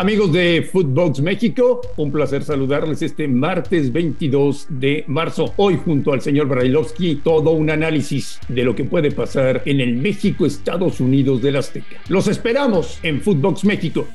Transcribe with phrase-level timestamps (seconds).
[0.00, 5.52] Amigos de Footbox México, un placer saludarles este martes 22 de marzo.
[5.56, 9.96] Hoy junto al señor Brailovsky, todo un análisis de lo que puede pasar en el
[9.96, 11.96] México-Estados Unidos del Azteca.
[12.08, 14.06] Los esperamos en Footbox México.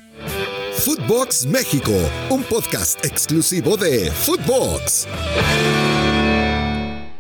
[0.72, 1.92] Footbox México,
[2.30, 5.06] un podcast exclusivo de Footbox.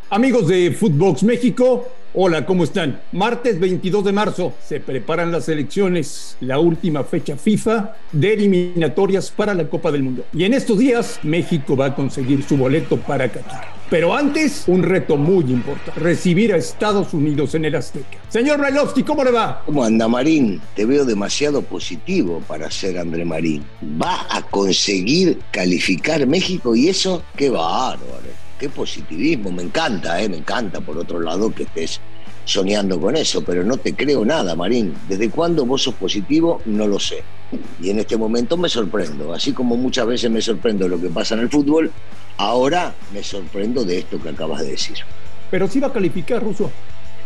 [0.10, 3.02] Amigos de Footbox México, Hola, ¿cómo están?
[3.12, 9.56] Martes 22 de marzo se preparan las elecciones, la última fecha FIFA de eliminatorias para
[9.56, 10.24] la Copa del Mundo.
[10.32, 13.64] Y en estos días México va a conseguir su boleto para Qatar.
[13.90, 18.20] Pero antes, un reto muy importante, recibir a Estados Unidos en el Azteca.
[18.30, 19.64] Señor Brailovsky, ¿cómo le va?
[19.66, 20.62] ¿Cómo anda Marín?
[20.76, 23.66] Te veo demasiado positivo para ser André Marín.
[24.00, 27.24] ¿Va a conseguir calificar México y eso?
[27.36, 28.44] ¡Qué bárbaro!
[28.60, 30.30] Qué positivismo, me encanta, ¿eh?
[30.30, 32.00] me encanta por otro lado que estés
[32.46, 34.94] soñando con eso, pero no te creo nada, Marín.
[35.08, 36.62] ¿Desde cuándo vos sos positivo?
[36.66, 37.24] No lo sé.
[37.82, 41.36] Y en este momento me sorprendo, así como muchas veces me sorprendo lo que pasa
[41.36, 41.92] en el fútbol,
[42.38, 44.98] ahora me sorprendo de esto que acabas de decir.
[45.52, 46.72] Pero sí va a calificar, Russo.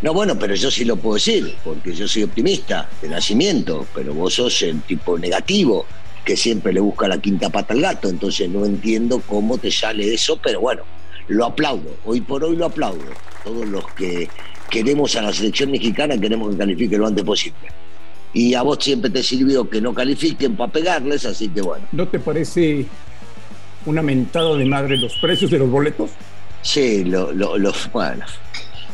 [0.01, 4.13] No, bueno, pero yo sí lo puedo decir, porque yo soy optimista de nacimiento, pero
[4.13, 5.85] vos sos el tipo negativo
[6.23, 10.13] que siempre le busca la quinta pata al gato, entonces no entiendo cómo te sale
[10.13, 10.83] eso, pero bueno,
[11.27, 13.03] lo aplaudo, hoy por hoy lo aplaudo.
[13.43, 14.29] Todos los que
[14.69, 17.57] queremos a la selección mexicana queremos que califique lo antes posible.
[18.33, 21.85] Y a vos siempre te sirvió que no califiquen para pegarles, así que bueno.
[21.91, 22.85] ¿No te parece
[23.85, 26.11] una mentada de madre los precios de los boletos?
[26.61, 28.25] Sí, lo, los bueno.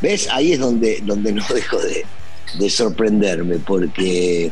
[0.01, 0.29] ¿Ves?
[0.29, 2.05] Ahí es donde, donde no dejo de,
[2.59, 4.51] de sorprenderme, porque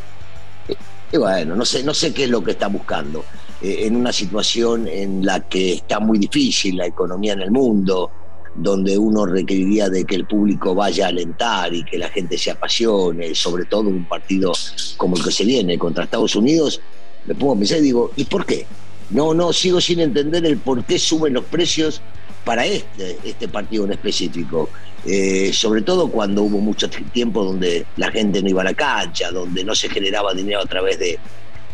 [1.11, 3.25] y bueno, no sé, no sé qué es lo que está buscando.
[3.61, 8.09] Eh, en una situación en la que está muy difícil la economía en el mundo,
[8.55, 12.51] donde uno requeriría de que el público vaya a alentar y que la gente se
[12.51, 14.51] apasione, sobre todo un partido
[14.97, 16.81] como el que se viene contra Estados Unidos,
[17.25, 18.65] me pongo a pensar y digo, ¿y por qué?
[19.11, 22.01] No, no, sigo sin entender el por qué suben los precios
[22.43, 24.69] para este, este partido en específico.
[25.05, 29.31] Eh, sobre todo cuando hubo mucho tiempo donde la gente no iba a la cancha,
[29.31, 31.19] donde no se generaba dinero a través de,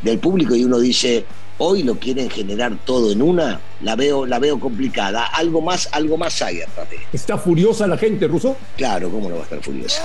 [0.02, 1.26] del público y uno dice,
[1.60, 5.26] hoy lo quieren generar todo en una, la veo, la veo complicada.
[5.26, 8.58] Algo más, algo más hay atrás ¿Está furiosa la gente, Ruso?
[8.76, 10.02] Claro, ¿cómo no va a estar furiosa?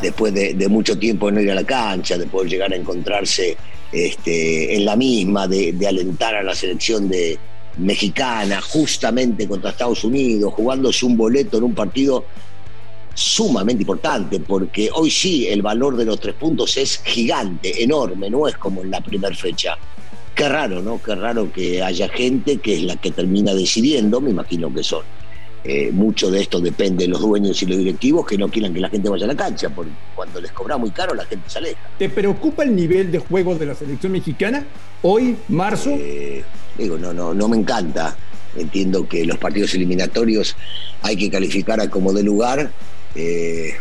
[0.00, 3.56] Después de, mucho tiempo de no ir a la cancha, de poder llegar a encontrarse
[3.90, 7.38] este, en la misma, de, de alentar a la selección de
[7.78, 12.24] mexicana, justamente contra Estados Unidos, jugándose un boleto en un partido
[13.14, 18.48] sumamente importante, porque hoy sí el valor de los tres puntos es gigante, enorme, no
[18.48, 19.76] es como en la primera fecha.
[20.34, 21.00] Qué raro, ¿no?
[21.02, 25.02] Qué raro que haya gente que es la que termina decidiendo, me imagino que son.
[25.64, 28.80] Eh, mucho de esto depende de los dueños y los directivos que no quieran que
[28.80, 31.58] la gente vaya a la cancha, porque cuando les cobra muy caro la gente se
[31.58, 31.78] aleja.
[31.98, 34.64] ¿Te preocupa el nivel de juego de la selección mexicana?
[35.02, 35.90] Hoy, marzo.
[35.90, 36.42] Eh,
[36.76, 38.16] digo, no, no, no me encanta.
[38.56, 40.56] Entiendo que los partidos eliminatorios
[41.02, 42.72] hay que calificar a como de lugar.
[43.14, 43.74] Eh,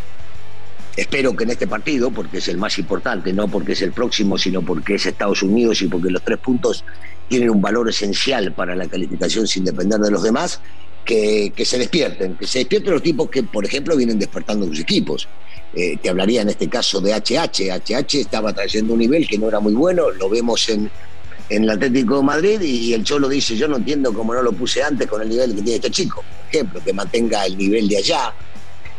[0.96, 4.38] Espero que en este partido, porque es el más importante, no porque es el próximo,
[4.38, 6.84] sino porque es Estados Unidos y porque los tres puntos
[7.29, 10.59] tienen un valor esencial para la calificación sin depender de los demás,
[11.06, 15.28] que, se despierten, que se despierten los tipos que, por ejemplo, vienen despertando sus equipos.
[15.74, 17.72] Eh, te hablaría en este caso de HH.
[17.72, 20.91] HH estaba trayendo un nivel que no era muy bueno, lo vemos en,
[21.50, 24.52] en el Atlético de Madrid y el Cholo dice, yo no entiendo cómo no lo
[24.52, 26.18] puse antes con el nivel que tiene este chico.
[26.18, 28.34] Por ejemplo, que mantenga el nivel de allá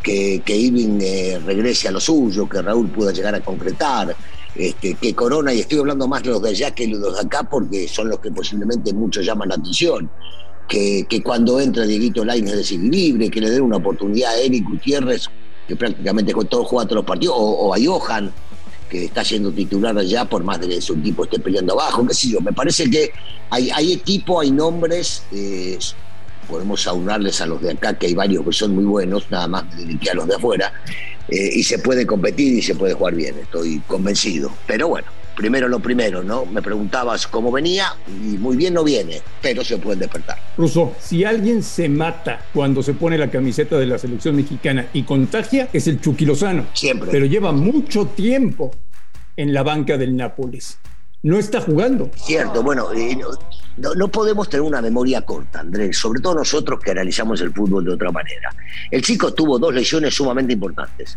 [0.02, 4.14] que, que Irving eh, regrese a lo suyo, que Raúl pueda llegar a concretar,
[4.54, 7.44] este, que Corona, y estoy hablando más de los de allá que los de acá
[7.44, 10.10] porque son los que posiblemente muchos llaman la atención,
[10.68, 15.28] que, que cuando entra Dieguito Lainez desequilibre, que le den una oportunidad a Eric Gutiérrez,
[15.66, 18.32] que prácticamente con todos juega todos los partidos, o, a Johan,
[18.90, 22.14] que está siendo titular allá por más de que su equipo esté peleando abajo, qué
[22.14, 23.10] sé yo, me parece que
[23.48, 25.78] hay, hay equipo, hay nombres, eh,
[26.48, 29.64] podemos aunarles a los de acá, que hay varios que son muy buenos, nada más
[29.66, 30.72] me dediqué a los de afuera,
[31.28, 34.52] eh, y se puede competir y se puede jugar bien, estoy convencido.
[34.66, 36.44] Pero bueno, primero lo primero, ¿no?
[36.46, 40.38] Me preguntabas cómo venía y muy bien no viene, pero se puede despertar.
[40.56, 45.04] Russo, si alguien se mata cuando se pone la camiseta de la selección mexicana y
[45.04, 46.66] contagia, es el Chucky Lozano.
[46.74, 47.10] Siempre.
[47.10, 48.70] Pero lleva mucho tiempo
[49.36, 50.78] en la banca del Nápoles
[51.22, 52.10] no está jugando.
[52.16, 53.18] Cierto, bueno, eh,
[53.76, 57.92] no, podemos tener una memoria corta, Andrés, sobre todo nosotros que analizamos el fútbol de
[57.92, 58.54] otra manera.
[58.90, 61.16] El chico tuvo dos lesiones sumamente importantes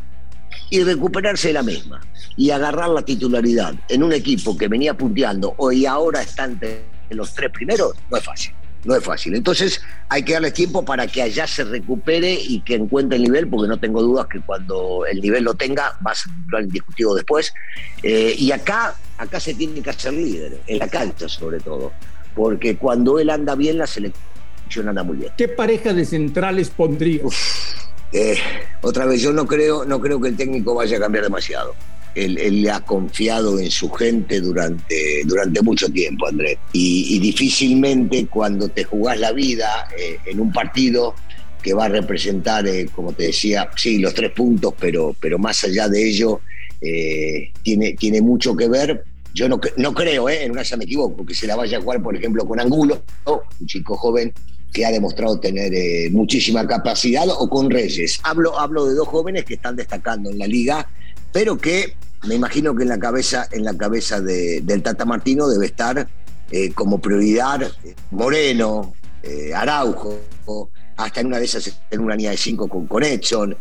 [0.69, 2.01] y recuperarse de la misma
[2.37, 7.33] y agarrar la titularidad en un equipo que venía punteando hoy ahora está entre los
[7.33, 8.53] tres primeros, no es fácil.
[8.83, 9.33] No es fácil.
[9.33, 13.47] Entonces hay que darle tiempo para que allá se recupere y que encuentre el nivel,
[13.47, 16.31] porque no tengo dudas que cuando el nivel lo tenga va a ser
[16.61, 17.51] indiscutido después.
[18.03, 21.91] Eh, y acá acá se tiene que hacer líder, en la cancha sobre todo,
[22.35, 25.31] porque cuando él anda bien, la selección anda muy bien.
[25.37, 27.23] ¿Qué pareja de centrales pondrías?
[28.11, 28.37] Eh,
[28.81, 31.73] otra vez, yo no creo, no creo que el técnico vaya a cambiar demasiado.
[32.13, 36.57] Él, le ha confiado en su gente durante, durante mucho tiempo, Andrés.
[36.71, 41.13] Y, difícilmente cuando te jugás la vida eh, en un partido
[41.61, 45.61] que va a representar, eh, como te decía, sí, los tres puntos, pero, pero más
[45.65, 46.39] allá de ello,
[47.63, 49.03] tiene, tiene mucho que ver.
[49.33, 52.01] Yo no, no creo, en una ya me equivoco, que se la vaya a jugar,
[52.01, 54.33] por ejemplo, con Angulo, un chico joven
[54.75, 58.19] que ha demostrado tener eh, muchísima capacidad, o con Reyes.
[58.23, 60.89] Hablo, hablo de dos jóvenes que están destacando en la liga,
[61.31, 61.95] pero que
[62.27, 66.07] me imagino que en la cabeza, en la cabeza del Tata Martino debe estar
[66.51, 68.93] eh, como prioridad eh, Moreno,
[69.55, 70.19] Araujo,
[70.97, 73.55] hasta en una de esas en una línea de cinco con, con Edson,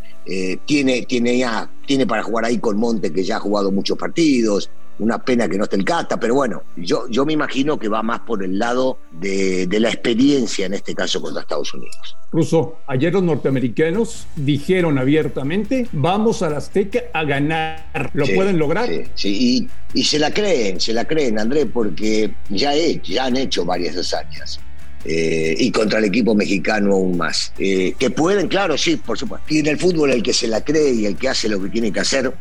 [0.65, 4.71] tiene, tiene, ya, tiene para jugar ahí con Monte, que ya ha jugado muchos partidos,
[4.99, 8.03] una pena que no esté el Cata, pero bueno, yo, yo me imagino que va
[8.03, 12.17] más por el lado de, la experiencia, en este caso contra Estados Unidos.
[12.33, 18.11] Russo, ayer los norteamericanos dijeron abiertamente, vamos a la Azteca a ganar.
[18.13, 18.89] ¿Lo pueden lograr?
[19.15, 23.97] Sí, Y, se la creen, se la creen, Andrés, porque ya, ya han hecho varias
[23.97, 24.61] hazañas.
[25.07, 27.53] Eh, y contra el equipo mexicano aún más.
[27.59, 29.47] Eh, que pueden, claro, sí, por supuesto.
[29.51, 31.69] Y en el fútbol el que se la cree y el que hace lo que
[31.69, 32.33] tiene que hacer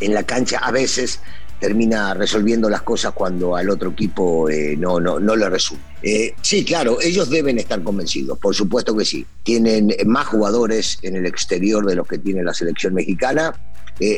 [0.00, 1.20] en la cancha a veces
[1.60, 5.84] termina resolviendo las cosas cuando al otro equipo eh, no, no, no le resuelve.
[6.02, 9.26] Eh, sí, claro, ellos deben estar convencidos, por supuesto que sí.
[9.42, 13.54] Tienen más jugadores en el exterior de los que tiene la selección mexicana,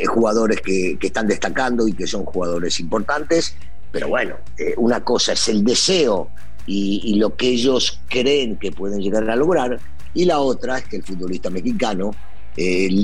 [0.08, 3.54] jugadores que, están destacando y que son jugadores importantes,
[3.92, 4.34] pero bueno,
[4.76, 6.30] una cosa es el deseo
[6.68, 9.80] y, y lo que ellos creen que pueden llegar a lograr,
[10.14, 12.12] y la otra es que el futbolista mexicano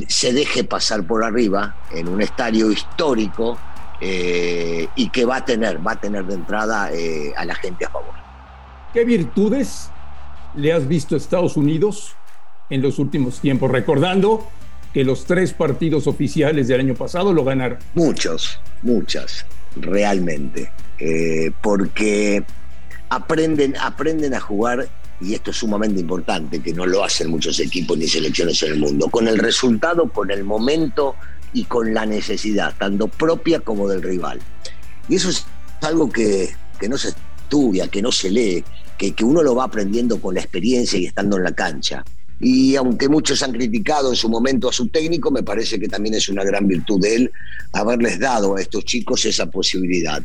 [0.08, 3.56] se deje pasar por arriba en un estadio histórico
[4.00, 7.84] eh, y que va a tener, va a tener de entrada eh, a la gente
[7.84, 8.14] a favor.
[8.92, 9.90] ¿Qué virtudes
[10.56, 12.16] le has visto a Estados Unidos
[12.68, 13.70] en los últimos tiempos?
[13.70, 14.44] Recordando
[14.92, 17.78] que los tres partidos oficiales del año pasado lo ganaron.
[17.94, 19.46] Muchos, muchas,
[19.76, 20.72] realmente.
[20.98, 22.44] Eh, porque
[23.14, 24.88] aprenden, aprenden a jugar,
[25.20, 28.78] y esto es sumamente importante, que no lo hacen muchos equipos ni selecciones en el
[28.78, 31.16] mundo, con el resultado, con el momento,
[31.54, 34.40] y con la necesidad, tanto propia como del rival.
[35.08, 35.46] Y eso es
[35.80, 36.50] algo que,
[36.88, 38.64] no se estudia, que no se lee,
[38.98, 42.04] que, que uno lo va aprendiendo con la experiencia y estando en la cancha.
[42.40, 46.16] Y aunque muchos han criticado en su momento a su técnico, me parece que también
[46.16, 47.32] es una gran virtud de él
[47.72, 50.22] haberles dado a estos chicos esa posibilidad.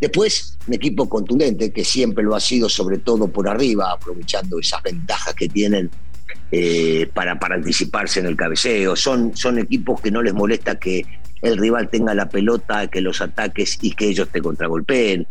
[0.00, 4.82] Después, un equipo contundente, que siempre lo ha sido, sobre todo por arriba, aprovechando esas
[4.82, 5.90] ventajas que tienen
[6.50, 8.96] eh, para, para anticiparse en el cabeceo.
[8.96, 11.04] Son, son equipos que no les molesta que
[11.42, 15.26] el rival tenga la pelota, que los ataques y que ellos te contragolpeen.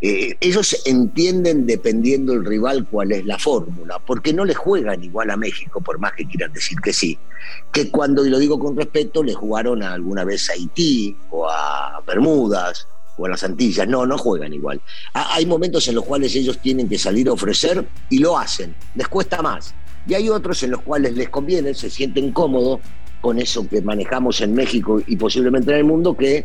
[0.00, 5.30] Eh, ellos entienden, dependiendo del rival, cuál es la fórmula, porque no le juegan igual
[5.30, 7.18] a México, por más que quieran decir que sí,
[7.72, 12.02] que cuando, y lo digo con respeto, le jugaron alguna vez a Haití o a
[12.06, 12.86] Bermudas
[13.16, 13.88] o a las Antillas.
[13.88, 14.80] No, no juegan igual.
[15.12, 18.74] Hay momentos en los cuales ellos tienen que salir a ofrecer y lo hacen.
[18.94, 19.74] Les cuesta más
[20.06, 22.80] y hay otros en los cuales les conviene, se sienten cómodos
[23.20, 26.44] con eso que manejamos en México y posiblemente en el mundo, que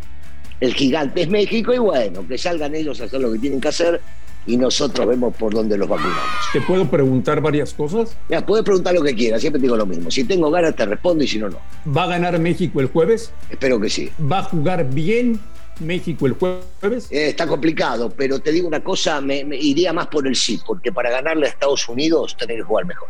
[0.59, 3.67] el gigante es México y bueno, que salgan ellos a hacer lo que tienen que
[3.67, 4.01] hacer
[4.47, 6.25] y nosotros vemos por dónde los vacunamos.
[6.51, 8.17] ¿Te puedo preguntar varias cosas?
[8.27, 10.09] Mira, puedes preguntar lo que quieras, siempre digo lo mismo.
[10.09, 11.57] Si tengo ganas te respondo y si no, no.
[11.95, 13.31] ¿Va a ganar México el jueves?
[13.49, 14.09] Espero que sí.
[14.19, 15.39] ¿Va a jugar bien
[15.79, 17.11] México el jueves?
[17.11, 20.91] Eh, está complicado, pero te digo una cosa, me, iría más por el sí, porque
[20.91, 23.09] para ganarle a Estados Unidos tenés que jugar mejor.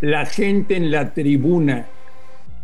[0.00, 1.86] ¿La gente en la tribuna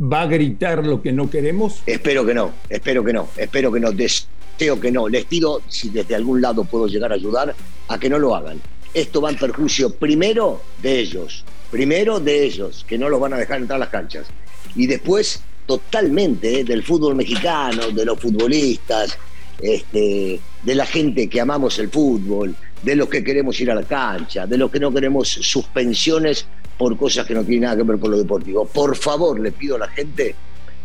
[0.01, 1.83] va a gritar lo que no queremos?
[1.87, 5.09] Espero que no, espero que no, espero que no, deseo que no.
[5.09, 7.55] Les pido, si desde algún lado puedo llegar a ayudar,
[7.89, 8.61] a que no lo hagan.
[8.95, 13.39] Esto va en perjuicio primero de ellos, primero de ellos, que no los van a
[13.39, 14.27] dejar entrar a las canchas.
[14.75, 19.19] Y después, totalmente, eh, del fútbol mexicano, de los futbolistas,
[19.63, 23.83] este, de la gente que amamos el fútbol, de los que queremos ir a la
[23.83, 26.47] cancha, de los que no queremos suspensiones
[26.79, 28.65] por cosas que no tienen nada que ver con lo deportivo.
[28.65, 30.35] Por favor, le pido a la gente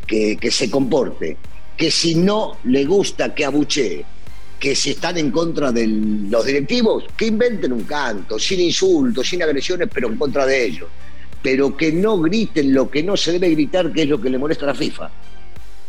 [0.06, 1.38] que, se comporte,
[1.78, 4.06] que si no le gusta que abuchee,
[4.60, 9.42] que si están en contra de los directivos, que inventen un canto, sin insultos, sin
[9.44, 10.90] agresiones, pero en contra de ellos.
[11.42, 14.38] Pero que no griten lo que no se debe gritar, que es lo que le
[14.38, 15.10] molesta a la FIFA.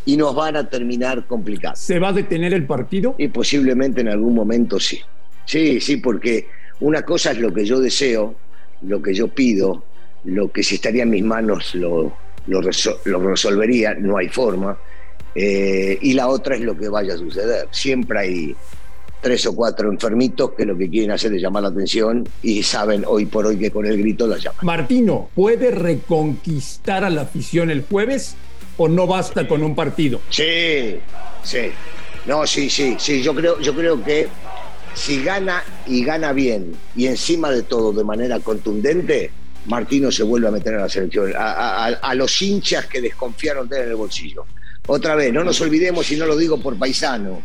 [0.06, 1.80] Y nos van a terminar complicados.
[1.80, 3.14] ¿Se va a detener el partido?
[3.18, 5.00] Y posiblemente en algún momento sí.
[5.44, 6.48] Sí, sí, porque
[6.80, 8.34] una cosa es lo que yo deseo,
[8.82, 9.84] lo que yo pido,
[10.24, 14.78] lo que si estaría en mis manos lo, lo, resolvería, no hay forma.
[15.34, 17.68] Eh, y la otra es lo que vaya a suceder.
[17.70, 18.56] Siempre hay
[19.20, 23.04] tres o cuatro enfermitos que lo que quieren hacer es llamar la atención y saben
[23.06, 24.60] hoy por hoy que con el grito la llaman.
[24.62, 28.36] Martino, ¿puede reconquistar a la afición el jueves
[28.76, 30.20] o no basta con un partido?
[30.30, 30.96] Sí,
[31.42, 31.70] sí.
[32.26, 33.22] No, sí, sí, sí.
[33.22, 34.28] Yo creo, yo creo que
[34.94, 39.30] si gana y gana bien y encima de todo de manera contundente,
[39.66, 43.82] Martino se vuelve a meter a la selección, a, los hinchas que desconfiaron de él
[43.84, 44.44] en el bolsillo.
[44.86, 47.42] Otra vez, no nos olvidemos, y no lo digo por paisano,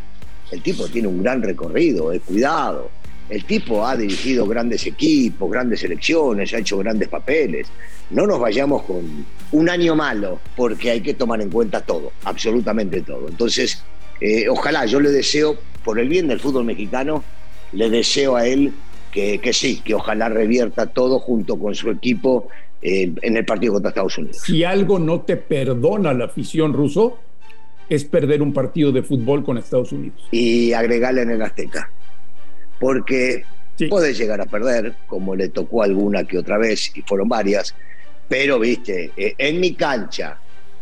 [0.51, 2.89] el tipo tiene un gran recorrido, es cuidado.
[3.31, 7.65] El tipo ha dirigido grandes equipos, grandes selecciones, ha hecho grandes papeles.
[8.09, 12.99] No nos vayamos con un año malo, porque hay que tomar en cuenta todo, absolutamente
[13.03, 13.29] todo.
[13.29, 13.85] Entonces,
[14.19, 17.23] eh, ojalá, yo le deseo, por el bien del fútbol mexicano,
[17.71, 18.73] le deseo a él
[19.13, 22.49] que, sí, que ojalá revierta todo junto con su equipo
[22.81, 24.41] eh, en el partido contra Estados Unidos.
[24.45, 27.17] Si algo no te perdona la afición ruso,
[27.87, 30.21] es perder un partido de fútbol con Estados Unidos.
[30.31, 31.89] Y agregarle en el Azteca.
[32.81, 33.45] Porque
[33.89, 37.73] puede llegar a perder, como le tocó alguna que otra vez, y fueron varias,
[38.27, 40.37] pero viste, eh, en mi cancha,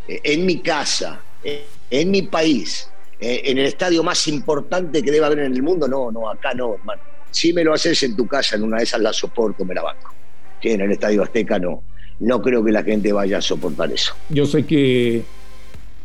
[0.08, 2.90] eh, en mi casa, en mi país,
[3.20, 6.76] en el estadio más importante que debe haber en el mundo, no, no, acá no,
[6.76, 7.02] hermano
[7.32, 9.84] si me lo haces en tu casa, en una de esas la soporto, me la
[9.84, 10.14] banco.
[10.62, 11.84] Que en el Estadio Azteca no.
[12.20, 14.14] No creo que la gente vaya a soportar eso.
[14.30, 15.24] Yo sé que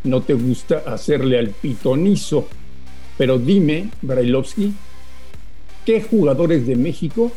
[0.04, 2.46] no te gusta hacerle al pitonizo,
[3.18, 4.72] pero dime, Brailovsky,
[5.84, 7.32] ¿qué jugadores de México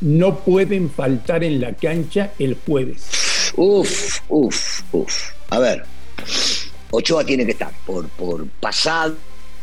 [0.00, 3.52] no pueden faltar en la cancha el jueves?
[3.56, 5.30] Uf, uf, uf.
[5.50, 5.84] A ver,
[6.90, 9.16] Ochoa tiene que estar por, por pasado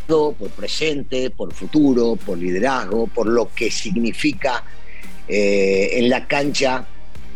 [0.09, 4.63] por presente, por futuro, por liderazgo, por lo que significa
[5.27, 6.85] eh, en la cancha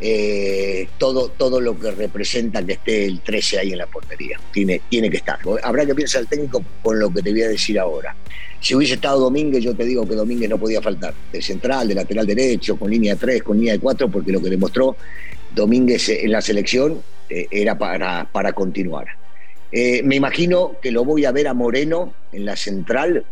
[0.05, 4.37] eh, todo, todo lo que representa que esté el 13 ahí en la portería.
[4.51, 5.39] Tiene, tiene que estar.
[5.63, 8.13] Habrá que pensar el técnico con lo que te voy a decir ahora.
[8.59, 11.13] Si hubiese estado Domínguez, yo te digo que Domínguez no podía faltar.
[11.31, 14.49] De central, de lateral derecho, con línea 3, con línea de 4, porque lo que
[14.49, 14.97] demostró
[15.55, 19.07] Domínguez en la selección eh, era para, para continuar.
[19.71, 23.23] Eh, me imagino que lo voy a ver a Moreno en la central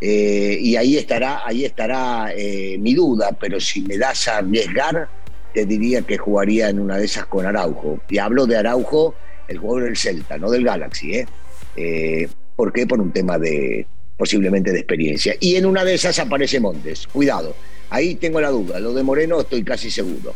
[0.00, 2.30] y ahí estará, ahí estará
[2.78, 5.08] mi duda, pero si me das a arriesgar,
[5.56, 7.98] te diría que jugaría en una de esas con Araujo.
[8.10, 9.14] Y hablo de Araujo,
[9.48, 12.28] el jugador del Celta, no del Galaxy, ¿eh?
[12.54, 12.86] ¿Por qué?
[12.86, 13.86] Por un tema de
[14.18, 15.34] posiblemente de experiencia.
[15.40, 17.06] Y en una de esas aparece Montes.
[17.06, 17.56] Cuidado,
[17.88, 18.78] ahí tengo la duda.
[18.80, 20.34] Lo de Moreno estoy casi seguro.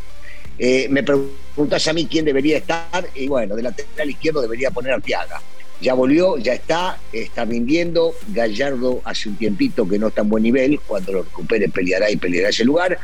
[0.57, 4.93] Eh, me preguntas a mí quién debería estar, y bueno, de lateral izquierdo debería poner
[4.93, 5.39] Arteaga.
[5.81, 8.15] Ya volvió, ya está, está rindiendo.
[8.33, 10.79] Gallardo hace un tiempito que no está en buen nivel.
[10.79, 12.97] Cuando lo recupere peleará y peleará ese lugar.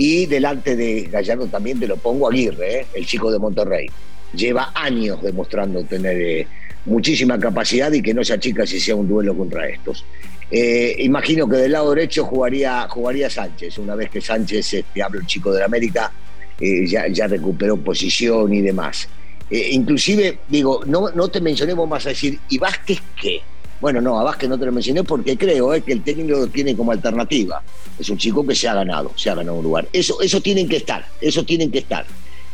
[0.00, 2.86] Y delante de Gallardo también te lo pongo Aguirre, ¿eh?
[2.94, 3.86] el chico de Monterrey.
[4.32, 6.46] Lleva años demostrando tener eh,
[6.86, 10.06] muchísima capacidad y que no se achica si sea un duelo contra estos.
[10.50, 13.76] imagino que del lado derecho jugaría, jugaría Sánchez.
[13.76, 16.10] Una vez que Sánchez, este, hablo el chico de la América,
[16.58, 19.06] eh, ya, ya, recuperó posición y demás.
[19.50, 23.40] Eh, inclusive, digo, no, no te mencionemos más a decir, ¿y Vázquez qué?
[23.80, 26.46] Bueno, no, a Vázquez no te lo mencioné porque creo eh, que el técnico lo
[26.48, 27.62] tiene como alternativa.
[27.98, 29.88] Es un chico que se ha ganado, se ha ganado un lugar.
[29.92, 32.04] Eso, eso tienen que estar, eso tienen que estar.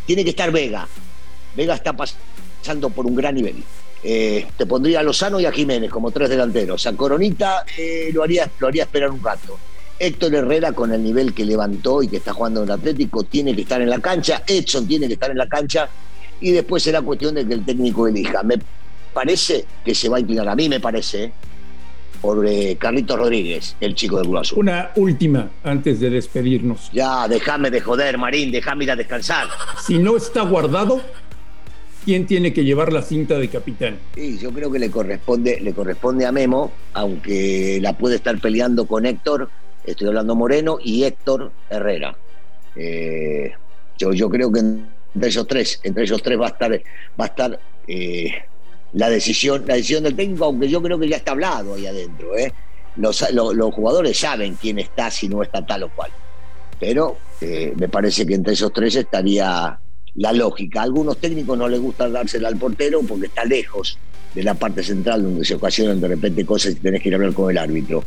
[0.06, 0.86] Tiene que estar Vega.
[1.56, 3.62] Vega está pasando por un gran nivel.
[4.02, 6.86] te pondría a Lozano y a Jiménez como tres delanteros.
[6.86, 7.64] A Coronita
[8.12, 9.58] lo, haría, lo haría esperar un rato.
[9.98, 13.54] Héctor Herrera con el nivel que levantó y que está jugando en el Atlético tiene
[13.54, 15.88] que estar en la cancha, Edson tiene que estar en la cancha
[16.40, 18.42] y después será cuestión de que el técnico elija.
[18.42, 18.56] Me
[19.16, 21.32] parece que se va a inclinar, a mí me parece,
[22.20, 26.90] por eh, Carlitos Rodríguez, el chico del Cruz Una última antes de despedirnos.
[26.92, 29.48] Ya, déjame de joder, Marín, déjame ir a descansar.
[29.86, 31.00] Si no está guardado,
[32.04, 33.96] ¿quién tiene que llevar la cinta de capitán?
[34.14, 38.86] Sí, yo creo que le corresponde, le corresponde a Memo, aunque la puede estar peleando
[38.86, 39.48] con Héctor
[39.82, 42.14] estoy hablando Moreno y Héctor Herrera.
[42.74, 43.52] Eh,
[43.96, 46.72] yo, yo creo que entre esos tres, entre esos tres va a estar,
[47.18, 48.32] va a estar eh,
[48.92, 52.36] la decisión, la decisión del técnico, aunque yo creo que ya está hablado ahí adentro.
[52.36, 52.52] ¿eh?
[52.96, 53.24] Los,
[53.74, 56.10] jugadores saben quién está si no está tal o cual.
[56.78, 59.78] Pero me parece que entre esos tres estaría
[60.14, 60.80] la lógica.
[60.80, 63.98] A algunos técnicos no les gusta dársela al portero porque está lejos
[64.36, 67.16] de la parte central donde se ocasionan de repente cosas y tenés que ir a
[67.16, 68.04] hablar con el árbitro.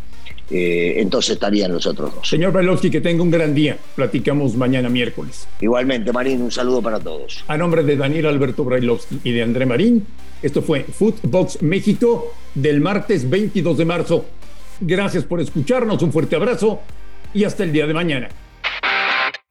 [0.52, 2.30] Eh, entonces estarían los otros dos.
[2.30, 3.78] Señor Brailovsky, que tenga un gran día.
[3.96, 5.48] Platicamos mañana miércoles.
[5.60, 7.44] Igualmente, Marín, un saludo para todos.
[7.48, 10.06] A nombre de Daniel Alberto Brailovsky y de André Marín,
[10.44, 14.26] esto fue Footbox México del martes 22 de marzo.
[14.80, 16.80] Gracias por escucharnos, un fuerte abrazo
[17.34, 18.30] y hasta el día de mañana.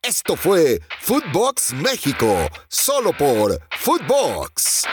[0.00, 4.86] Esto fue Footbox México, solo por Footbox.